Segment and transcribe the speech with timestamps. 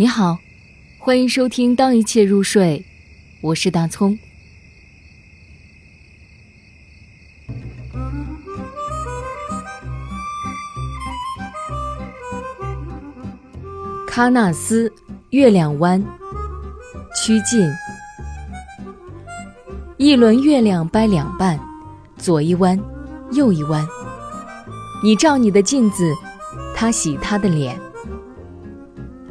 [0.00, 0.38] 你好，
[0.96, 2.86] 欢迎收听《当一切入睡》，
[3.40, 4.16] 我是大葱。
[14.06, 14.92] 喀纳斯
[15.30, 16.00] 月亮湾，
[17.16, 17.68] 曲靖。
[19.96, 21.58] 一轮月亮掰两半，
[22.16, 22.80] 左一弯，
[23.32, 23.84] 右一弯。
[25.02, 26.14] 你照你的镜子，
[26.72, 27.76] 他洗他的脸。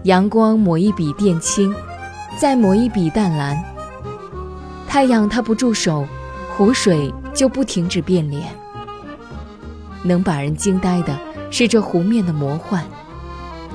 [0.08, 1.76] 阳光抹一笔靛青，
[2.38, 3.62] 再抹一笔淡蓝。
[4.88, 6.08] 太阳它不住手，
[6.56, 8.44] 湖水就不停止变脸。
[10.04, 11.20] 能把人惊呆的
[11.52, 12.86] 是这湖面的魔幻，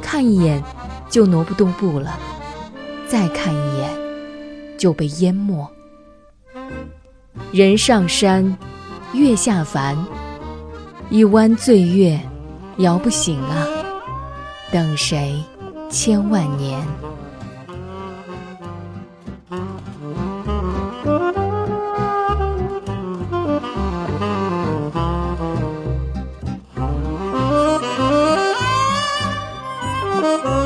[0.00, 0.64] 看一眼
[1.10, 2.18] 就挪不动步了，
[3.06, 3.90] 再看一眼
[4.78, 5.70] 就被淹没。
[7.52, 8.56] 人上山，
[9.12, 10.02] 月下凡，
[11.10, 12.18] 一弯醉月，
[12.78, 13.66] 摇不醒啊！
[14.72, 15.38] 等谁？
[15.92, 16.82] 千万年。